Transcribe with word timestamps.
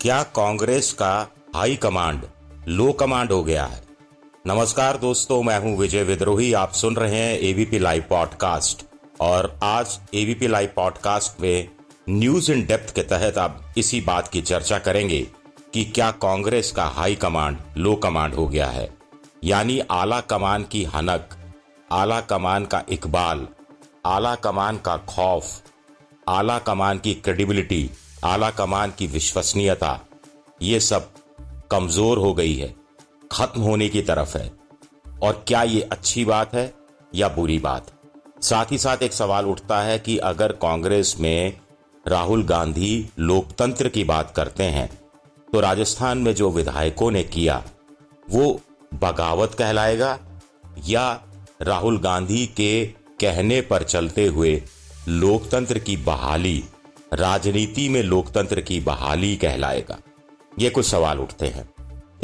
क्या 0.00 0.22
कांग्रेस 0.22 0.92
का 0.92 1.28
high 1.56 1.76
command, 1.76 2.22
लो 2.68 2.92
command 2.92 3.32
हो 3.32 3.44
गया 3.44 3.64
है? 3.64 3.82
नमस्कार 4.46 4.96
दोस्तों, 4.96 5.42
मैं 5.42 5.60
हूँ 5.60 5.78
विजय 5.78 6.02
विद्रोही। 6.02 6.52
आप 6.52 6.72
सुन 6.72 6.96
रहे 6.96 7.16
हैं 7.16 7.38
एबीपी 7.38 7.78
लाइव 7.78 8.04
पॉडकास्ट 8.10 8.84
और 9.20 9.58
आज 9.62 9.98
एबीपी 10.14 10.46
लाइव 10.46 10.68
पॉडकास्ट 10.76 11.40
में 11.40 11.68
न्यूज़ 12.08 12.52
इन 12.52 12.66
डेप्थ 12.66 12.94
के 12.94 13.02
तहत 13.02 13.38
आप 13.38 13.74
इसी 13.76 14.00
बात 14.00 14.28
की 14.28 14.42
चर्चा 14.42 14.78
करेंगे 14.78 15.26
कि 15.74 15.84
क्या 15.84 16.10
कांग्रेस 16.10 16.72
का 16.72 16.84
हाई 16.84 17.14
कमांड, 17.14 17.56
लो 17.76 17.94
कमांड 17.94 18.34
हो 18.34 18.48
गया 18.48 18.66
है? 18.66 18.90
यानी 19.44 19.80
आला 19.90 20.20
कमान 20.20 20.64
की 20.64 20.84
हनक 20.84 21.28
आला 21.90 22.20
कमान 22.22 22.64
का 22.64 22.82
इकबाल, 22.88 23.46
आला 24.06 24.34
कमान 24.36 24.78
का 24.78 24.96
खौफ, 25.08 25.62
आला 26.28 26.58
कमान 26.58 26.98
की 26.98 27.14
क्रेडिबिलिटी 27.14 27.90
आला 28.24 28.50
कमान 28.50 28.92
की 28.98 29.06
विश्वसनीयता, 29.06 29.98
ये 30.60 30.80
सब 30.80 31.10
कमज़ोर 31.70 32.18
हो 32.18 32.32
गई 32.34 32.54
है, 32.54 32.74
खत्म 33.32 33.60
होने 33.60 33.88
की 33.88 34.02
तरफ़ 34.02 34.36
है। 34.38 34.50
और 35.22 35.44
क्या 35.48 35.62
ये 35.62 35.80
अच्छी 35.82 36.24
बात 36.24 36.54
है 36.54 36.72
या 37.14 37.28
बुरी 37.28 37.58
बात? 37.58 37.86
साथ 38.42 38.72
ही 38.72 38.78
साथ 38.78 39.02
एक 39.02 39.12
सवाल 39.12 39.46
उठता 39.46 39.80
है 39.80 39.98
कि 39.98 40.16
अगर 40.24 40.52
कांग्रेस 40.62 41.14
में 41.20 41.60
राहुल 42.06 42.42
गांधी 42.44 43.08
लोकतंत्र 43.18 43.88
की 43.88 44.04
बात 44.04 44.32
करते 44.36 44.64
हैं 44.64 44.88
तो 45.52 45.60
राजस्थान 45.60 46.18
में 46.18 46.34
जो 46.34 46.50
विधायकों 46.50 47.10
ने 47.10 47.22
किया, 47.24 47.62
वो 48.30 48.60
बगावत 48.94 49.54
कहलाएगा 49.54 50.18
या 50.86 51.06
राहुल 51.64 51.98
गांधी 51.98 52.46
के 52.46 52.86
कहने 53.20 53.60
पर 53.60 53.82
चलते 53.82 54.26
हुए 54.26 54.62
लोकतंत्र 55.08 55.78
की 55.78 55.96
बहाली, 55.96 56.64
राजनीति 57.14 57.88
में 57.88 58.02
लोकतंत्र 58.02 58.60
की 58.60 58.80
बहाली 58.80 59.36
कहलाएगा। 59.36 59.98
ये 60.58 60.70
कुछ 60.70 60.86
सवाल 60.86 61.18
उठते 61.18 61.46
हैं। 61.46 61.68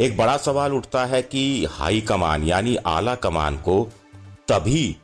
एक 0.01 0.17
बड़ा 0.17 0.37
सवाल 0.37 0.73
उठता 0.73 1.05
है 1.05 1.21
कि 1.21 1.65
हाई 1.65 2.01
कमान 2.01 2.43
यानी 2.43 2.75
आला 2.75 3.15
कमान 3.15 3.57
को 3.57 3.91
तभी 4.47 4.95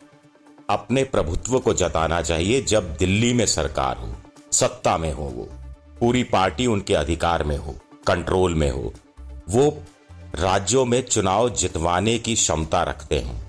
अपने 0.70 1.04
प्रभुत्व 1.04 1.60
को 1.60 1.74
जताना 1.74 2.22
चाहिए 2.22 2.62
जब 2.62 2.96
दिल्ली 2.96 3.34
में 3.34 3.46
सरकार 3.46 3.98
हो, 3.98 4.16
सत्ता 4.52 4.98
में 4.98 5.14
हो 5.14 5.24
वो, 5.24 5.50
पूरी 6.00 6.24
पार्टी 6.24 6.66
उनके 6.66 6.94
अधिकार 6.94 7.44
में 7.44 7.58
हो, 7.58 7.76
कंट्रोल 8.08 8.56
में 8.56 8.72
हो, 8.72 8.94
वो 9.50 9.84
राज्यों 10.36 10.86
में 10.86 11.02
चुनाव 11.02 11.50
जितवाने 11.50 12.18
की 12.20 12.36
क्षमता 12.36 12.84
रखते 12.84 13.20
हैं। 13.20 13.47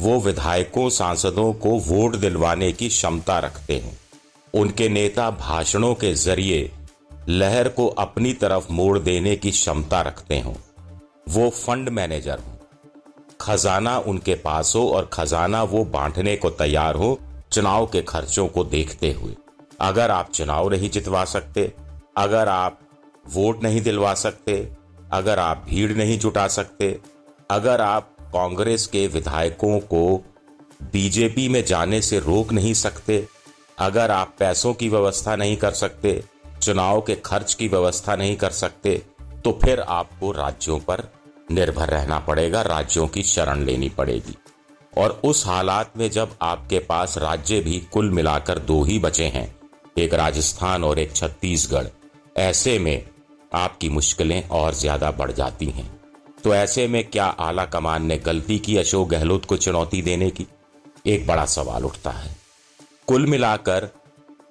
वो 0.00 0.20
विधायकों, 0.20 0.90
सांसदों 0.90 1.52
को 1.52 1.68
वोट 1.68 2.16
दिलवाने 2.16 2.72
की 2.72 2.88
क्षमता 2.88 3.38
रखते 3.38 3.76
हैं। 3.78 3.98
उनके 4.54 4.88
नेता 4.88 5.30
भाषणों 5.30 5.94
के 5.94 6.14
ज़रिए 6.14 6.72
लहर 7.28 7.68
को 7.68 7.86
अपनी 7.86 8.32
तरफ़ 8.32 8.72
मोड़ 8.72 8.98
देने 8.98 9.36
की 9.36 9.50
क्षमता 9.50 10.00
रखते 10.00 10.40
हो। 10.40 10.56
वो 11.28 11.50
फंड 11.50 11.88
मैनेजर 11.88 12.38
हो। 12.38 12.58
खजाना 13.40 13.98
उनके 13.98 14.34
पास 14.34 14.72
हो 14.76 14.88
और 14.88 15.10
खजाना 15.12 15.62
वो 15.62 15.84
बांटने 15.84 16.36
को 16.36 16.50
तैयार 16.50 16.94
हो, 16.94 17.18
चुनाव 17.52 17.86
के 17.86 18.02
खर्चों 18.02 18.48
को 18.48 18.64
देखते 18.64 19.12
हुए। 19.12 19.36
अगर 19.80 20.10
आप 20.10 20.32
चुनाव 20.32 20.70
नहीं 20.70 20.90
जितवा 20.90 21.24
सकते, 21.24 21.72
अगर 22.16 22.48
आप 22.48 22.80
वोट 23.32 23.62
नहीं 23.62 23.82
दिलवा 23.82 24.14
सकते, 24.14 24.72
अगर 25.12 25.38
आप 25.38 25.66
भीड़ 25.68 25.92
नहीं 25.92 26.18
जुटा 26.18 26.48
सकते, 26.48 26.98
अगर 27.50 27.80
आप 27.80 28.10
कांग्रेस 28.28 28.86
के 28.86 29.06
विधायकों 29.08 29.78
को 29.86 30.04
बीजेपी 30.92 31.48
में 31.48 31.64
जाने 31.64 32.00
से 32.02 32.18
रोक 32.20 32.52
नहीं 32.52 32.72
सकते। 32.76 33.26
अगर 33.78 34.10
आप 34.10 34.34
पैसों 34.38 34.72
की 34.74 34.88
व्यवस्था 34.88 35.36
नहीं 35.36 35.56
कर 35.56 35.72
सकते, 35.72 36.22
चुनाव 36.62 37.00
के 37.00 37.14
खर्च 37.16 37.54
की 37.54 37.68
व्यवस्था 37.68 38.16
नहीं 38.16 38.36
कर 38.36 38.50
सकते 38.52 39.02
तो 39.44 39.58
फिर 39.62 39.80
आपको 39.80 40.30
राज्यों 40.32 40.78
पर 40.80 41.02
निर्भर 41.50 41.88
रहना 41.88 42.18
पड़ेगा, 42.18 42.62
राज्यों 42.62 43.06
की 43.08 43.22
शरण 43.24 43.64
लेनी 43.64 43.88
पड़ेगी। 43.88 44.36
और 44.92 45.20
उस 45.24 45.46
हालात 45.46 45.92
में 45.96 46.08
जब 46.10 46.34
आपके 46.42 46.78
पास 46.78 47.16
राज्य 47.18 47.60
भी 47.60 47.78
कुल 47.92 48.10
मिलाकर 48.10 48.58
दो 48.60 48.82
ही 48.84 48.98
बचे 48.98 49.26
हैं, 49.26 49.54
एक 49.98 50.14
राजस्थान 50.14 50.84
और 50.84 50.98
एक 50.98 51.14
छत्तीसगढ़, 51.16 51.86
ऐसे 52.38 52.78
में 52.78 53.08
आपकी 53.52 53.88
मुश्किलें 53.88 54.48
और 54.48 54.74
ज़्यादा 54.74 55.10
बढ़ 55.12 55.32
जाती 55.32 55.66
हैं। 55.66 55.90
तो 56.44 56.54
ऐसे 56.54 56.88
में 56.88 57.04
क्या 57.04 57.24
आला 57.24 57.64
कमान 57.64 58.06
ने 58.06 58.18
गलती 58.18 58.58
की 58.58 58.76
अशोक 58.76 59.08
गहलोत 59.08 59.44
को 59.44 59.56
चुनौती 59.56 60.02
देने 60.02 60.30
की? 60.30 60.46
एक 61.06 61.26
बड़ा 61.26 61.44
सवाल 61.44 61.84
उठता 61.84 62.10
है। 62.10 62.36
कुल 63.06 63.26
मिलाकर, 63.26 63.88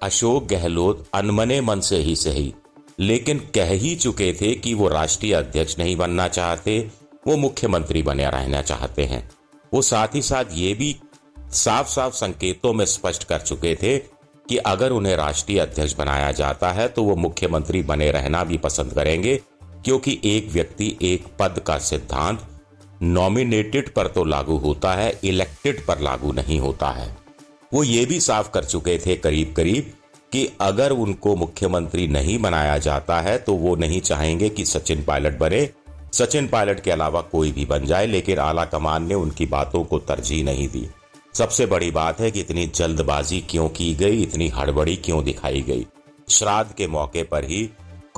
अशोक 0.02 0.46
गहलोत 0.46 1.08
अनमने 1.14 1.60
मन 1.60 1.80
से 1.80 1.96
ही 1.96 2.16
सही, 2.16 2.54
लेकिन 3.00 3.38
कह 3.38 3.70
ही 3.70 3.96
चुके 3.96 4.32
थे 4.32 4.54
कि 4.54 4.74
वो 4.74 4.88
राष्ट्रीय 4.88 5.34
अध्यक्ष 5.34 5.78
नहीं 5.78 5.96
बनना 5.96 6.28
चाहते, 6.28 6.90
वो 7.26 7.36
मुख्यमंत्री 7.36 8.02
बने 8.02 8.30
रहना 8.30 8.62
चाहते 8.62 9.04
हैं। 9.04 9.30
वो 9.74 9.82
साथ 9.82 10.08
ही 10.14 10.22
साथ 10.22 10.44
ये 10.52 10.74
भी 10.74 10.96
साफ़ 11.50 11.88
साफ़ 11.88 12.14
संकेतों 12.14 12.72
में 12.72 12.84
स्पष्ट 12.84 13.24
कर 13.24 13.40
चुके 13.40 13.74
थे 13.74 13.98
कि 14.48 14.56
अगर 14.56 14.90
उन्हें 14.90 15.16
राष्ट्रीय 15.16 15.58
अध्यक्ष 15.58 15.94
बनाया 15.94 16.32
जाता 16.32 16.72
है 16.72 16.88
तो 16.88 17.02
वो 17.02 17.16
मुख्यमंत्री 17.16 17.82
बने 17.82 18.10
रहना 18.10 18.44
भी 18.44 18.56
पसंद 18.56 18.92
करेंगे 18.92 19.40
क्योंकि 19.84 20.18
एक 20.24 20.50
व्यक्ति 20.52 20.96
एक 21.02 21.26
पद 21.38 21.58
का 21.66 21.78
सिद्धांत 21.78 22.46
नॉमिनेटेड 23.02 23.92
पर 23.94 24.06
तो 24.06 24.24
लागू 24.24 24.56
होता 24.56 24.94
है 24.94 25.12
इलेक्टेड 25.24 25.84
पर 25.86 26.00
लागू 26.00 26.32
नहीं 26.32 26.58
होता 26.60 26.90
है। 26.90 27.16
वो 27.72 27.82
ये 27.84 28.04
भी 28.06 28.20
साफ़ 28.20 28.50
कर 28.50 28.64
चुके 28.64 28.98
थे 28.98 29.16
करीब 29.16 29.52
करीब 29.56 29.92
कि 30.32 30.48
अगर 30.60 30.92
उनको 30.92 31.34
मुख्यमंत्री 31.36 32.06
नहीं 32.08 32.38
बनाया 32.38 32.78
जाता 32.78 33.20
है 33.20 33.36
तो 33.38 33.54
वो 33.54 33.74
नहीं 33.76 34.00
चाहेंगे 34.00 34.48
कि 34.48 34.64
सचिन 34.64 35.02
पायलट 35.02 35.38
बने। 35.38 35.68
सचिन 36.12 36.48
पायलट 36.48 36.80
के 36.80 36.90
अलावा 36.90 37.20
कोई 37.22 37.52
भी 37.52 37.64
बन 37.64 37.86
जाए, 37.86 38.06
लेकिन 38.06 38.38
आला 38.38 38.64
कमान 38.64 39.06
ने 39.06 39.14
उनकी 39.14 39.46
बातों 39.46 39.84
को 39.84 39.98
तरजीह 39.98 40.44
नहीं 40.44 40.68
दी। 40.68 40.86
सबसे 41.34 41.66
बड़ी 41.66 41.90
बात 41.90 42.20
है 42.20 42.30
कि 42.30 42.40
इतनी 42.40 42.66
जल्दबाजी 42.66 43.40
क्यों 43.40 43.68
की 43.68 43.94
गई, 43.94 44.22
इतनी 44.22 44.48
हड़बड़ी 44.48 44.96
क्यों 44.96 45.22
दिखाई 45.24 45.60
गई? 45.60 45.86
श्राद्ध 46.28 46.72
के 46.72 46.86
मौके 46.86 47.22
पर 47.22 47.44
ही 47.44 47.68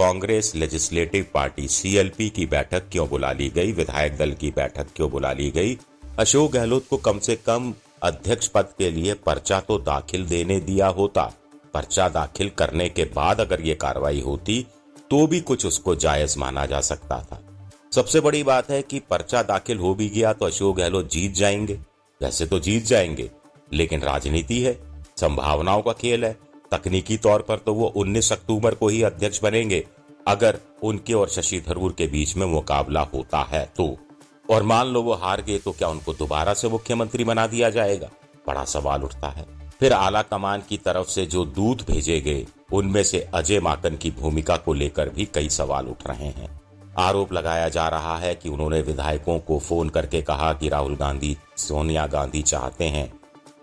कांग्रेस 0.00 0.53
लेजिस्लेटिव 0.55 1.25
पार्टी 1.34 1.66
सीएलपी 1.69 2.28
की 2.28 2.44
बैठक 2.47 2.83
क्यों 2.93 3.09
बुला 3.09 3.33
ली 3.33 3.49
गई? 3.49 3.72
विधायक 3.72 4.16
दल 4.16 4.31
की 4.33 4.50
बैठक 4.50 4.87
क्यों 4.97 5.11
बुला 5.11 5.33
ली 5.33 5.50
गई? 5.50 5.77
अशोक 6.19 6.53
गहलोत 6.53 6.87
को 6.91 6.97
कम 6.97 7.19
से 7.19 7.37
कम 7.37 7.72
अध्यक्ष 8.03 8.49
पद 8.49 8.69
के 8.78 8.91
लिए 8.91 9.15
पर्चा 9.27 9.60
तो 9.60 9.78
दाखिल 9.78 10.27
देने 10.27 10.59
दिया 10.60 10.87
होता। 10.89 11.25
पर्चा 11.75 12.09
दाखिल 12.09 12.50
करने 12.50 12.89
के 12.89 13.05
बाद 13.15 13.41
अगर 13.41 13.60
ये 13.60 13.75
कार्रवाई 13.75 14.21
होती 14.21 14.66
तो 15.10 15.27
भी 15.27 15.41
कुछ 15.41 15.66
उसको 15.66 15.94
जायज़ 15.97 16.39
माना 16.39 16.66
जा 16.66 16.81
सकता 16.81 17.22
था। 17.22 17.43
सबसे 17.93 18.21
बड़ी 18.21 18.43
बात 18.43 18.71
है 18.71 18.83
कि 18.83 19.00
पर्चा 19.00 19.43
दाखिल 19.44 19.78
हो 19.78 19.94
भी 19.94 20.09
गया 20.09 20.33
तो 20.33 20.47
अशोक 20.47 20.77
गहलोत 20.77 21.10
जीत 21.10 21.33
जाएँगे। 21.33 21.81
वैसे 22.21 22.47
तो 22.47 22.60
जीत 22.60 22.84
जाएँगे, 22.84 23.31
लेकिन 23.72 24.03
राजनीति 24.03 24.60
है, 24.62 24.78
संभावनाओं 25.16 25.83
का 25.83 25.93
खेल 25.93 26.25
है। 26.25 26.37
तकनीकी 26.70 27.16
तौर 27.16 27.42
पर 27.42 27.56
तो 27.56 27.75
वो 27.75 27.92
19 27.97 28.32
अक्टूबर 28.32 28.75
को 28.75 28.88
ही 28.88 29.03
अध्यक्ष 29.03 29.42
बनेंगे। 29.42 29.86
अगर 30.28 30.58
उनके 30.82 31.12
और 31.12 31.28
शशि 31.28 31.62
थरूर 31.69 31.94
के 31.98 32.06
बीच 32.06 32.36
में 32.36 32.47
मुकाबला 32.47 33.00
होता 33.00 33.42
है 33.42 33.72
तो। 33.76 33.98
और 34.50 34.62
मान 34.62 34.86
लो 34.86 35.03
वो 35.03 35.14
हार 35.14 35.42
गए 35.42 35.59
तो 35.59 35.72
क्या 35.72 35.88
उनको 35.88 36.12
दोबारा 36.12 36.54
से 36.54 36.69
मुख्यमंत्री 36.69 37.25
बना 37.25 37.47
दिया 37.47 37.70
जाएगा? 37.70 38.10
बड़ा 38.47 38.64
सवाल 38.64 39.03
उठता 39.03 39.28
है। 39.28 39.47
फिर 39.80 39.92
आला 39.92 40.22
कमान 40.22 40.62
की 40.69 40.76
तरफ़ 40.76 41.09
से 41.09 41.26
जो 41.26 41.44
दूध 41.44 41.84
भेजे 41.86 42.20
गए, 42.20 42.47
उनमें 42.72 43.03
से 43.03 43.28
अजय 43.34 43.60
माकन 43.60 43.97
की 43.97 44.10
भूमिका 44.10 44.56
को 44.56 44.72
लेकर 44.72 45.09
भी 45.09 45.28
कई 45.34 45.48
सवाल 45.48 45.86
उठ 45.86 46.06
रहे 46.06 46.26
हैं। 46.26 46.60
आरोप 46.98 47.32
लगाया 47.32 47.69
जा 47.69 47.88
रहा 47.88 48.19
है 48.19 48.34
कि 48.34 48.48
उन्होंने 48.48 48.80
विधायकों 48.80 49.38
को 49.38 49.59
फ़ोन 49.59 49.88
करके 49.88 50.22
कहा 50.22 50.53
कि 50.53 50.69
राहुल 50.69 50.97
गांधी, 50.97 51.36
सोनिया 51.56 52.06
गांधी 52.06 52.42
चाहते 52.42 52.84
हैं 52.84 53.12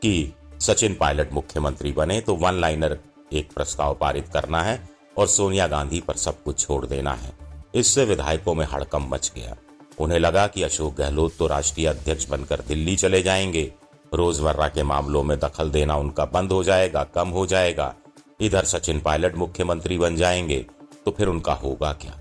कि 0.02 0.34
सचिन 0.60 0.94
पायलट 0.94 1.34
मुख्यमंत्री 1.34 1.92
बने 1.92 2.20
तो 2.22 2.36
वन 2.36 2.54
लाइनर 2.54 2.98
एक 3.34 3.52
प्रस्ताव 3.54 3.94
पारित 3.94 4.28
करना 4.28 4.62
है 4.64 4.80
और 5.18 5.28
सोनिया 5.28 5.68
गांधी 5.68 6.00
पर 6.02 6.16
सब 6.16 6.42
कुछ 6.44 6.60
छोड़ 6.60 6.86
देना 6.86 7.14
है। 7.14 7.32
इससे 7.76 8.06
विधायकों 8.06 8.54
में 8.54 8.66
हड़कम 8.66 9.08
मच 9.10 9.32
गया। 9.36 9.56
उन्हें 10.00 10.20
लगा 10.20 10.46
कि 10.48 10.64
अशोक 10.64 10.96
गहलोत 10.96 11.36
तो 11.38 11.48
राष्ट्रीय 11.48 11.88
अध्यक्ष 11.88 12.28
बनकर 12.30 12.62
दिल्ली 12.68 12.96
चले 12.96 13.22
जाएँगे। 13.22 13.72
रोज़मर्रा 14.14 14.68
के 14.68 14.84
मामलों 14.84 15.24
में 15.24 15.38
दखल 15.40 15.72
देना 15.72 15.96
उनका 15.96 16.26
बंद 16.26 16.52
हो 16.52 16.64
जाएगा, 16.64 17.04
कम 17.06 17.30
हो 17.30 17.46
जाएगा। 17.46 17.94
इधर 18.40 18.66
सचिन 18.66 19.00
पायलट 19.00 19.36
मुख्यमंत्री 19.36 19.98
बन 19.98 20.16
जाएँगे 20.16 20.66
तो 21.06 21.12
फिर 21.12 21.28
उनका 21.28 21.54
होगा 21.54 21.92
क्या? 21.94 22.18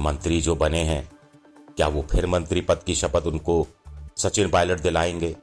मंत्री 0.00 0.40
जो 0.40 0.54
बने 0.54 0.82
हैं, 0.82 1.08
क्या 1.76 1.88
वो 1.88 2.02
फिर 2.02 2.26
मंत्री 2.26 2.60
पद 2.60 2.82
की 2.82 2.94
शपथ 2.94 3.26
उनको 3.26 3.66
सचिन 4.16 4.50
पायलट 4.50 4.80
दिलाएँगे? 4.80 5.34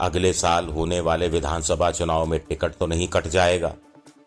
अगले 0.00 0.32
साल 0.32 0.66
होने 0.66 1.00
वाले 1.00 1.28
विधानसभा 1.28 1.90
चुनाव 1.90 2.26
में 2.26 2.40
टिकट 2.40 2.74
तो 2.74 2.86
नहीं 2.86 3.08
कट 3.08 3.26
जाएगा। 3.26 3.74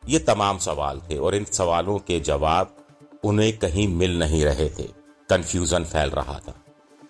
ये 0.10 0.20
तमाम 0.20 0.58
सवाल 0.58 1.02
थे 1.12 1.18
और 1.18 1.36
इन 1.36 1.46
सवालों 1.46 2.00
के 2.00 2.20
जवाब 2.20 2.76
उन्हें 3.24 3.58
कहीं 3.58 3.88
मिल 3.88 4.20
नहीं 4.20 4.44
रहे 4.44 4.70
थे। 4.70 4.84
कंफ्यूजन 5.30 5.84
फैल 5.84 6.10
रहा 6.10 6.40
था। 6.48 6.54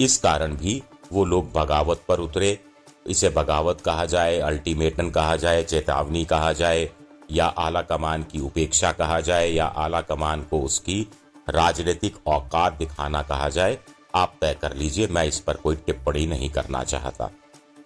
इस 0.01 0.18
कारण 0.18 0.56
भी 0.56 0.83
वो 1.13 1.25
लोग 1.25 1.51
बगावत 1.54 2.01
पर 2.07 2.19
उतरे। 2.19 2.60
इसे 3.07 3.30
बगावत 3.30 3.81
कहा 3.81 4.06
जाए, 4.06 4.39
अल्टीमेटम 4.39 5.09
कहा 5.09 5.36
जाए, 5.36 5.63
चेतावनी 5.63 6.25
कहा 6.25 6.54
जाए, 6.54 6.89
या 7.31 7.45
आला 7.45 7.81
कमान 7.81 8.24
की 8.24 8.39
उपेक्षा 8.39 8.92
कहा 8.92 9.19
जाए, 9.19 9.50
या 9.50 9.66
आला 9.66 10.01
कमान 10.01 10.42
को 10.42 10.62
उसकी 10.62 11.07
राजनीतिक 11.50 12.18
औकात 12.27 12.74
दिखाना 12.74 13.21
कहा 13.21 13.50
जाए, 13.50 13.80
आप 14.16 14.36
तय 14.42 14.57
कर 14.62 14.75
लीजिए, 14.75 15.07
मैं 15.07 15.25
इस 15.25 15.39
पर 15.39 15.54
कोई 15.54 15.75
टिप्पणी 15.75 16.25
नहीं 16.25 16.50
करना 16.50 16.83
चाहता। 16.83 17.30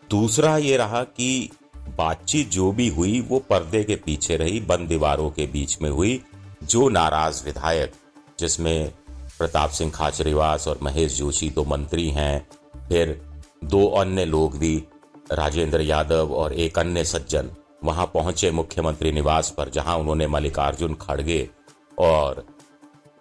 दूसरा 0.09 0.57
ये 0.57 0.77
रहा 0.77 1.04
कि 1.04 1.50
बातचीत 1.98 2.50
जो 2.50 2.71
भी 2.71 2.88
हुई, 2.88 3.21
वो 3.21 3.39
पर्दे 3.39 3.83
के 3.83 3.95
पीछे 3.95 4.38
रही, 4.38 4.59
बंद 4.59 4.88
दीवारों 4.88 5.30
के 5.30 5.48
बीच 5.48 5.81
में 5.81 5.89
हुई, 5.89 6.24
जो 6.63 6.89
नाराज़ 6.89 7.45
विधायक, 7.45 7.92
जिसमें 8.39 8.94
प्रताप 9.38 9.69
सिंह 9.69 9.92
खाचरीवास 9.92 10.68
और 10.68 10.80
महेश 10.83 11.18
जोशी 11.18 11.50
तो 11.50 11.65
मंत्री 11.65 12.09
हैं, 12.09 12.48
फिर 12.89 13.21
दो 13.63 13.88
अन्य 13.88 14.25
लोग 14.25 14.57
भी, 14.57 14.83
राजेंद्र 15.31 15.81
यादव 15.81 16.33
और 16.33 16.54
एक 16.54 16.80
अन्य 16.80 17.04
सज्जन, 17.04 17.50
वहाँ 17.83 18.12
पहुँचे 18.13 18.51
मुख्यमंत्री 18.51 19.12
निवास 19.12 19.50
पर, 19.50 19.69
जहाँ 19.69 19.98
उन्होंने 19.98 20.27
मल्लिकार्जुन 20.27 20.94
खड़गे 20.94 21.50
और 22.00 22.45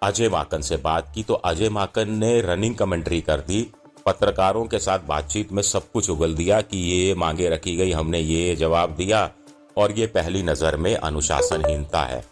अजय 0.03 0.29
माकन 0.29 0.61
से 0.61 0.77
बात 0.77 1.13
की। 1.15 1.23
तो 1.23 1.35
अजय 1.35 1.69
माकन 1.69 2.11
ने 2.11 2.41
रनिंग 2.41 2.75
कमेंट्री 2.75 3.21
कर 3.21 3.41
दी 3.41 3.71
पत्रकारों 4.07 4.65
के 4.65 4.79
साथ 4.79 4.99
बातचीत 4.99 5.53
में 5.53 5.63
सब 5.63 5.91
कुछ 5.93 6.11
उगल 6.11 6.35
दिया 6.35 6.61
कि 6.61 6.79
ये 6.79 7.15
मांगे 7.15 7.49
रखी 7.49 7.77
गई, 7.77 7.93
हमने 7.93 8.21
ये 8.21 8.57
जवाब 8.57 8.91
दिया 8.91 9.31
और 9.77 9.93
ये 9.93 10.07
पहली 10.07 10.43
नज़र 10.43 10.77
में 10.77 10.97
अनुशासनहीनता 10.97 12.03
है। 12.03 12.25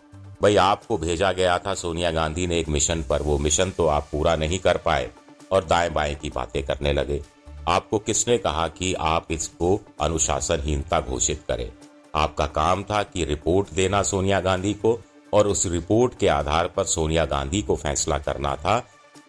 भाई, 0.43 0.57
आपको 0.57 0.99
भेजा 0.99 1.33
गया 1.33 1.59
था, 1.59 1.75
सोनिया 1.75 2.11
गांधी 2.11 2.47
ने 2.47 2.59
एक 2.59 2.69
मिशन 2.69 3.03
पर, 3.03 3.23
वो 3.23 3.39
मिशन 3.39 3.71
तो 3.71 3.87
आप 3.87 4.09
पूरा 4.13 4.37
नहीं 4.37 4.59
कर 4.59 4.77
पाए 4.77 5.11
और 5.53 5.65
दाएँ 5.65 5.91
बाएँ 5.91 6.15
की 6.15 6.31
बातें 6.31 6.63
करने 6.63 6.93
लगे। 6.93 7.23
आपको 7.69 7.99
किसने 7.99 8.39
कहा 8.39 8.69
कि 8.69 8.95
आप 8.95 9.27
इसको 9.31 9.81
अनुशासनहीनता 10.01 11.01
घोषित 11.01 11.45
करें? 11.49 11.71
आपका 12.15 12.47
काम 12.47 12.83
था 12.83 13.03
कि 13.03 13.25
रिपोर्ट 13.25 13.69
देना 13.71 14.03
सोनिया 14.03 14.41
गांधी 14.41 14.75
को 14.75 15.01
और 15.33 15.47
उस 15.47 15.67
रिपोर्ट 15.67 16.19
के 16.19 16.29
आधार 16.29 16.67
पर 16.67 16.85
सोनिया 16.85 17.25
गांधी 17.25 17.63
को 17.63 17.77
फैसला 17.77 18.19
करना 18.19 18.57
था 18.57 18.79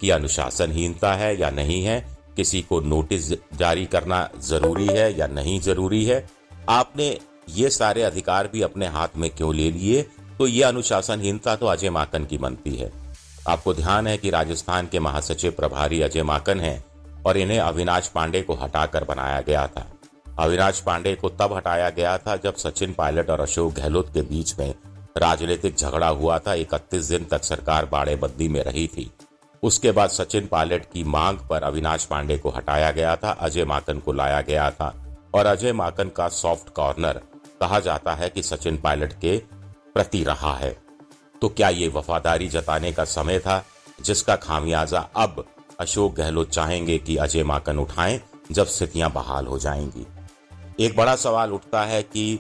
कि 0.02 0.10
अनुशासनहीनता 0.10 1.14
है 1.14 1.40
या 1.40 1.50
नहीं 1.50 1.84
है। 1.84 2.15
किसी 2.36 2.62
को 2.62 2.80
नोटिस 2.82 3.32
जारी 3.32 3.86
करना 3.86 4.30
ज़रूरी 4.40 4.88
है 4.88 5.18
या 5.20 5.28
नहीं 5.28 5.60
ज़रूरी 5.60 6.04
है, 6.06 6.28
आपने 6.70 7.18
ये 7.50 7.70
सारे 7.70 8.04
अधिकार 8.04 8.48
भी 8.48 8.62
अपने 8.62 8.88
हाथ 8.88 9.18
में 9.18 9.30
क्यों 9.30 9.54
ले 9.56 9.70
लिए? 9.72 10.02
तो 10.38 10.48
ये 10.48 10.64
अनुशासनहीनता 10.64 11.56
तो 11.56 11.66
अजय 11.66 11.90
माकन 11.90 12.26
की 12.26 12.38
बनती 12.38 12.76
है। 12.76 12.92
आपको 13.48 13.74
ध्यान 13.74 14.08
है 14.08 14.18
कि 14.18 14.30
राजस्थान 14.30 14.88
के 14.88 15.00
महासचिव 15.00 15.52
प्रभारी 15.52 16.02
अजय 16.02 16.24
माकन 16.24 16.60
हैं 16.60 16.84
और 17.26 17.38
इन्हें 17.38 17.60
अविनाश 17.60 18.08
पांडे 18.08 18.42
को 18.42 18.54
हटाकर 18.54 19.04
बनाया 19.04 19.42
गया 19.42 19.68
था। 19.68 19.88
अविनाश 20.40 20.80
पांडे 20.80 21.16
को 21.16 21.30
तब 21.32 21.54
हटाया 21.54 21.90
गया 21.90 22.18
था 22.18 22.36
जब 22.36 22.56
सचिन 22.56 22.94
पायलट 22.94 23.30
और 23.30 23.42
अशोक 23.42 23.74
गहलोत 23.74 24.14
के 24.14 24.22
बीच 24.22 24.58
में 24.60 24.74
राजनीतिक 25.18 25.76
झगड़ा 25.76 26.08
हुआ 26.08 26.40
था। 26.40 26.54
इकतीस 26.54 27.06
दिन 27.06 27.26
तक 27.26 27.44
सरकार 27.44 27.86
बाड़ेबंदी 27.86 28.48
में 28.48 28.64
रही 28.64 28.88
थी। 28.88 29.10
उसके 29.66 29.92
बाद 29.92 30.10
सचिन 30.10 30.48
पायलट 30.48 30.86
की 30.94 31.04
मांग 31.04 31.38
पर 31.50 31.64
अविनाश 31.64 32.06
पांडे 32.06 32.38
को 32.38 32.50
हटाया 32.50 32.92
गया 32.92 33.16
था, 33.16 33.32
अजय 33.32 33.66
माकन 33.66 34.00
को 34.00 34.14
लाया 34.14 34.42
गया 34.42 34.70
था 34.72 35.18
और 35.34 35.46
अजय 35.46 35.74
माकन 35.74 36.10
का 36.10 36.28
सॉफ्ट 36.28 36.70
कॉर्नर 36.70 37.22
कहा 37.62 37.80
जाता 37.80 38.14
है 38.14 38.30
कि 38.30 38.44
सचिन 38.44 38.78
पायलट 38.78 39.14
के 39.14 39.38
प्रति 39.94 40.24
रहा 40.24 40.54
है। 40.56 40.78
तो 41.42 41.50
क्या 41.50 41.70
ये 41.70 41.88
वफादारी 41.88 42.48
जताने 42.48 42.92
का 42.92 43.04
समय 43.06 43.40
था, 43.40 43.66
जिसका 44.02 44.36
खामियाजा 44.36 45.00
अब 45.00 45.46
अशोक 45.80 46.16
गहलोत 46.16 46.50
चाहेंगे 46.50 46.98
कि 46.98 47.16
अजय 47.18 47.44
माकन 47.44 47.80
उठाएँ 47.80 48.22
जब 48.52 48.66
स्थितियाँ 48.66 49.12
बहाल 49.12 49.48
हो 49.48 49.60
जाएँगी? 49.60 50.06
एक 50.86 50.96
बड़ा 50.98 51.16
सवाल 51.16 51.54
उठता 51.54 51.84
है 51.84 52.04
कि 52.04 52.40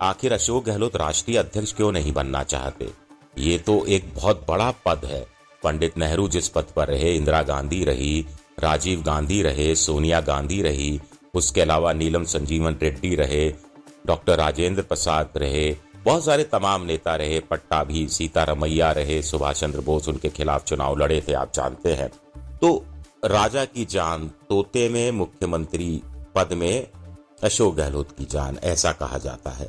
आखिर 0.00 0.32
अशोक 0.32 0.64
गहलोत 0.64 0.96
राष्ट्रीय 0.96 1.38
अध्यक्ष 1.38 1.72
क्यों 1.72 1.92
नहीं 1.92 2.12
बनना 2.12 2.42
चाहते? 2.42 2.90
ये 3.38 3.58
तो 3.58 3.86
एक 3.86 4.12
बहुत 4.14 4.46
बड़ा 4.48 4.70
पद 4.70 5.04
है। 5.04 5.33
पंडित 5.64 5.98
नेहरू 5.98 6.28
जिस 6.28 6.48
पद 6.48 6.64
पर 6.76 6.88
रहे, 6.88 7.16
इंदिरा 7.16 7.42
गांधी 7.42 7.84
रही, 7.84 8.26
राजीव 8.60 9.02
गांधी 9.02 9.42
रहे, 9.42 9.74
सोनिया 9.74 10.20
गांधी 10.20 10.62
रही, 10.62 11.00
उसके 11.34 11.60
अलावा 11.60 11.92
नीलम 11.92 12.24
संजीवन 12.24 12.76
रेड्डी 12.82 13.14
रहे, 13.14 13.54
डॉक्टर 14.06 14.38
राजेंद्र 14.38 14.82
प्रसाद 14.82 15.30
रहे, 15.36 15.76
बहुत 16.04 16.24
सारे 16.24 16.44
तमाम 16.44 16.84
नेता 16.84 17.16
रहे, 17.16 17.40
पट्टा 17.40 17.84
भी, 17.84 18.08
सीतारमैया 18.08 18.92
रहे, 18.92 19.22
सुभाष 19.22 19.60
चंद्र 19.60 19.80
बोस 19.80 20.08
उनके 20.08 20.28
खिलाफ 20.28 20.64
चुनाव 20.64 20.96
लड़े 20.96 21.22
थे, 21.28 21.32
आप 21.32 21.52
जानते 21.54 21.94
हैं। 21.94 22.10
तो 22.58 22.86
राजा 23.24 23.64
की 23.64 23.84
जान, 23.84 24.30
तोते 24.48 24.88
में 24.88 25.10
मुख्यमंत्री 25.10 26.02
पद 26.34 26.52
में 26.52 26.86
अशोक 27.42 27.74
गहलोत 27.74 28.08
की 28.18 28.24
जान, 28.24 28.58
ऐसा 28.64 28.92
कहा 28.92 29.18
जाता 29.18 29.50
है। 29.50 29.68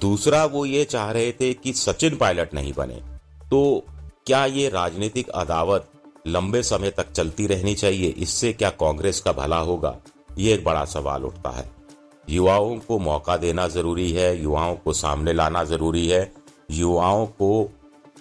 दूसरा 0.00 0.44
वो 0.44 0.66
ये 0.66 0.84
चाह 0.84 1.10
रहे 1.10 1.32
थे 1.32 1.54
कि 1.54 1.72
सचिन 1.72 2.16
पायलट 2.16 2.54
नहीं 2.54 2.72
बने। 2.72 3.02
तो 3.50 3.86
क्या 4.26 4.44
ये 4.46 4.68
राजनीतिक 4.68 5.28
अदावत 5.28 5.88
लंबे 6.26 6.62
समय 6.62 6.90
तक 6.90 7.10
चलती 7.12 7.46
रहनी 7.46 7.74
चाहिए? 7.74 8.08
इससे 8.08 8.52
क्या 8.52 8.70
कांग्रेस 8.70 9.20
का 9.20 9.32
भला 9.32 9.56
होगा? 9.56 9.96
ये 10.38 10.54
एक 10.54 10.64
बड़ा 10.64 10.84
सवाल 10.84 11.24
उठता 11.24 11.50
है। 11.50 11.64
युवाओं 12.28 12.78
को 12.78 12.98
मौका 12.98 13.36
देना 13.36 13.68
ज़रूरी 13.68 14.10
है, 14.12 14.42
युवाओं 14.42 14.76
को 14.76 14.92
सामने 14.92 15.32
लाना 15.32 15.64
ज़रूरी 15.64 16.06
है, 16.08 16.32
युवाओं 16.70 17.26
को 17.26 17.70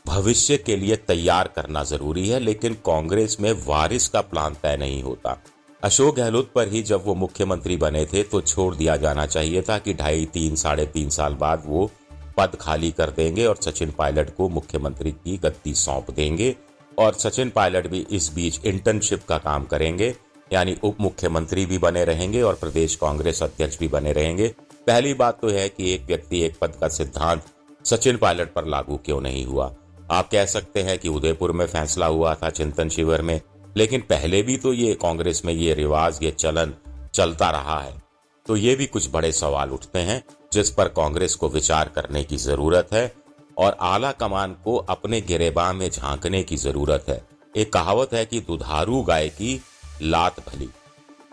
भविष्य 0.07 0.57
के 0.57 0.75
लिए 0.75 0.95
तैयार 0.95 1.47
करना 1.47 1.83
ज़रूरी 1.83 2.27
है, 2.29 2.39
लेकिन 2.39 2.73
कांग्रेस 2.73 3.37
में 3.41 3.51
वारिस 3.65 4.07
का 4.07 4.21
प्लान 4.21 4.53
तय 4.53 4.77
नहीं 4.77 5.01
होता। 5.03 5.41
अशोक 5.83 6.15
गहलोत 6.15 6.51
पर 6.55 6.67
ही 6.67 6.83
जब 6.83 7.05
वो 7.05 7.15
मुख्यमंत्री 7.15 7.77
बने 7.77 8.05
थे 8.05 8.23
तो 8.23 8.41
छोड़ 8.41 8.75
दिया 8.75 8.95
जाना 8.97 9.25
चाहिए 9.25 9.61
था 9.61 9.77
कि 9.77 9.93
ढाई, 9.93 10.25
तीन, 10.25 10.55
साढ़े 10.55 10.85
तीन 10.85 11.09
साल 11.09 11.33
बाद 11.33 11.63
वो 11.65 11.91
पद 12.37 12.55
खाली 12.55 12.91
कर 12.91 13.09
देंगे 13.09 13.45
और 13.45 13.55
सचिन 13.55 13.91
पायलट 13.91 14.35
को 14.35 14.49
मुख्यमंत्री 14.49 15.11
की 15.13 15.37
गद्दी 15.37 15.73
सौंप 15.75 16.11
देंगे 16.11 16.55
और 16.97 17.13
सचिन 17.13 17.49
पायलट 17.49 17.87
भी 17.87 18.05
इस 18.11 18.31
बीच 18.33 18.59
इंटर्नशिप 18.65 19.23
का 19.25 19.37
काम 19.37 19.65
करेंगे, 19.65 20.13
यानी 20.51 20.77
उप 20.83 20.97
मुख्यमंत्री 21.01 21.65
भी 21.65 21.77
बने 21.77 22.03
रहेंगे 22.05 22.41
और 22.41 22.55
प्रदेश 22.55 22.95
कांग्रेस 22.95 23.41
अध्यक्ष 23.43 23.79
भी 23.79 23.87
बने 23.87 24.13
रहेंगे। 24.13 24.47
पहली 24.87 25.13
बात 25.13 25.39
तो 25.41 25.49
है 25.49 25.67
कि 25.69 25.93
एक 25.93 26.05
व्यक्ति 26.05 26.41
एक 26.41 26.57
पद 26.61 26.75
का 26.81 26.87
सिद्धांत 26.87 27.45
सचिन 27.85 28.17
पायलट 28.17 28.53
पर 28.53 28.65
लागू 28.65 28.97
क्यों 28.97 29.19
नहीं 29.21 29.45
हुआ? 29.45 29.73
आप 30.11 30.29
कह 30.31 30.45
सकते 30.45 30.81
हैं 30.81 30.97
कि 30.99 31.09
उदयपुर 31.09 31.51
में 31.51 31.65
फैसला 31.65 32.05
हुआ 32.05 32.33
था 32.35 32.49
चिंतन 32.49 32.89
शिविर 32.89 33.21
में, 33.21 33.39
लेकिन 33.77 34.01
पहले 34.01 34.41
भी 34.41 34.57
तो 34.57 34.73
ये 34.73 34.93
कांग्रेस 34.93 35.41
में 35.45 35.53
ये 35.53 35.73
रिवाज, 35.73 36.19
ये 36.23 36.31
चलन 36.31 36.73
चलता 37.13 37.49
रहा 37.51 37.79
है। 37.79 38.01
तो 38.45 38.55
ये 38.57 38.75
भी 38.75 38.85
कुछ 38.85 39.09
बड़े 39.11 39.31
सवाल 39.31 39.69
उठते 39.69 39.99
हैं। 39.99 40.23
जिस 40.53 40.69
पर 40.69 40.87
कांग्रेस 40.87 41.35
को 41.35 41.49
विचार 41.49 41.89
करने 41.89 42.23
की 42.23 42.37
ज़रूरत 42.37 42.89
है 42.93 43.13
और 43.57 43.77
आला 43.81 44.11
कमान 44.11 44.53
को 44.63 44.75
अपने 44.77 45.21
गिरेबा 45.21 45.71
में 45.73 45.89
झांकने 45.89 46.43
की 46.43 46.57
ज़रूरत 46.57 47.05
है। 47.09 47.21
एक 47.55 47.73
कहावत 47.73 48.13
है 48.13 48.25
कि 48.25 48.39
दुधारू 48.39 49.01
गाय 49.01 49.29
की 49.29 49.61
लात 50.01 50.39
भली। 50.39 50.69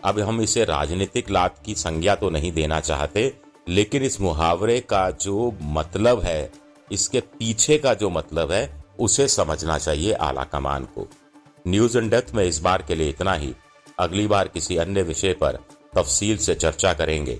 अब 0.03 0.19
हम 0.19 0.41
इसे 0.41 0.65
राजनीतिक 0.65 1.29
लात 1.29 1.61
की 1.65 1.75
संज्ञा 1.75 2.15
तो 2.15 2.29
नहीं 2.29 2.51
देना 2.51 2.79
चाहते, 2.79 3.33
लेकिन 3.69 4.03
इस 4.03 4.19
मुहावरे 4.21 4.79
का 4.79 5.09
जो 5.11 5.53
मतलब 5.61 6.19
है, 6.19 6.51
इसके 6.91 7.19
पीछे 7.19 7.77
का 7.77 7.93
जो 7.93 8.09
मतलब 8.09 8.51
है, 8.51 8.83
उसे 8.99 9.27
समझना 9.27 9.77
चाहिए 9.77 10.13
आला 10.13 10.43
कमान 10.43 10.83
को। 10.85 11.07
न्यूज़ 11.67 11.97
एंड 11.97 12.11
डेप्थ 12.11 12.33
में 12.35 12.43
इस 12.45 12.59
बार 12.59 12.81
के 12.81 12.95
लिए 12.95 13.09
इतना 13.09 13.33
ही। 13.33 13.53
अगली 13.99 14.27
बार 14.27 14.47
किसी 14.47 14.77
अन्य 14.77 15.01
विषय 15.03 15.33
पर 15.33 15.59
तफसील 15.95 16.37
से 16.37 16.55
चर्चा 16.55 16.93
करेंगे। 16.93 17.39